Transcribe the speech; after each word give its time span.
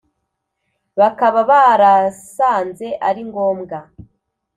bakaba 0.99 1.39
barasanze 1.51 2.87
ari 3.07 3.21
ngombwa 3.29 3.77